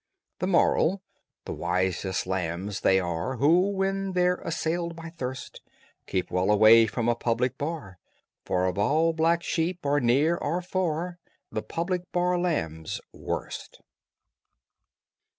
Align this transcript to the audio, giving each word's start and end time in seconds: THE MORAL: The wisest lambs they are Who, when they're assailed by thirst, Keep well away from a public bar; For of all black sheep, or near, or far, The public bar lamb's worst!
THE 0.39 0.47
MORAL: 0.47 1.03
The 1.45 1.53
wisest 1.53 2.25
lambs 2.25 2.79
they 2.81 2.99
are 2.99 3.37
Who, 3.37 3.69
when 3.69 4.13
they're 4.13 4.37
assailed 4.43 4.95
by 4.95 5.11
thirst, 5.11 5.61
Keep 6.07 6.31
well 6.31 6.49
away 6.49 6.87
from 6.87 7.07
a 7.07 7.13
public 7.13 7.55
bar; 7.59 7.99
For 8.43 8.65
of 8.65 8.79
all 8.79 9.13
black 9.13 9.43
sheep, 9.43 9.85
or 9.85 9.99
near, 9.99 10.37
or 10.37 10.63
far, 10.63 11.19
The 11.51 11.61
public 11.61 12.11
bar 12.11 12.39
lamb's 12.39 12.99
worst! 13.13 13.79